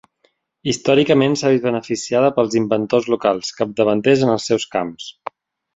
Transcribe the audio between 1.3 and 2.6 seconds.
s'ha vist beneficiada pels